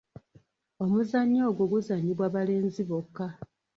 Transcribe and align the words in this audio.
Omuzannyo 0.83 1.41
ogwo 1.49 1.65
guzannyibwa 1.73 2.25
balenzi 2.35 2.81
bokka. 2.89 3.27